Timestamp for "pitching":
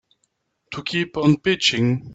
1.37-2.09